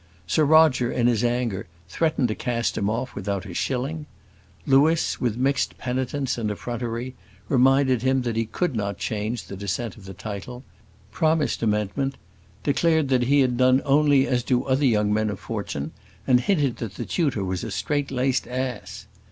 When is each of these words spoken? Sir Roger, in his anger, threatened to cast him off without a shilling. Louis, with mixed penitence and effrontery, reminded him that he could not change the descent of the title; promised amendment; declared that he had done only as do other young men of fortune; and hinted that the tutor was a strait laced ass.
Sir 0.25 0.45
Roger, 0.45 0.91
in 0.91 1.05
his 1.05 1.23
anger, 1.23 1.67
threatened 1.87 2.29
to 2.29 2.33
cast 2.33 2.75
him 2.75 2.89
off 2.89 3.13
without 3.13 3.45
a 3.45 3.53
shilling. 3.53 4.07
Louis, 4.65 5.21
with 5.21 5.37
mixed 5.37 5.77
penitence 5.77 6.39
and 6.39 6.49
effrontery, 6.49 7.13
reminded 7.47 8.01
him 8.01 8.23
that 8.23 8.35
he 8.35 8.47
could 8.47 8.75
not 8.75 8.97
change 8.97 9.43
the 9.43 9.55
descent 9.55 9.97
of 9.97 10.05
the 10.05 10.15
title; 10.15 10.63
promised 11.11 11.61
amendment; 11.61 12.15
declared 12.63 13.09
that 13.09 13.25
he 13.25 13.41
had 13.41 13.57
done 13.57 13.79
only 13.85 14.25
as 14.25 14.41
do 14.41 14.63
other 14.63 14.85
young 14.87 15.13
men 15.13 15.29
of 15.29 15.39
fortune; 15.39 15.91
and 16.25 16.39
hinted 16.39 16.77
that 16.77 16.95
the 16.95 17.05
tutor 17.05 17.43
was 17.45 17.63
a 17.63 17.69
strait 17.69 18.09
laced 18.09 18.47
ass. 18.47 19.05